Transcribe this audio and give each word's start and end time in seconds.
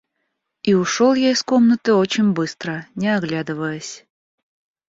И 0.63 0.73
ушел 0.73 1.13
я 1.13 1.29
из 1.29 1.43
комнаты 1.43 1.93
очень 1.93 2.31
быстро, 2.31 2.87
не 2.95 3.15
оглядываясь. 3.15 4.03